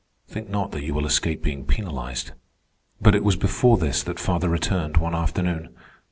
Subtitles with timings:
[0.27, 2.31] Think not that you will escape being penalized."
[2.99, 5.75] But it was before this that father returned one afternoon.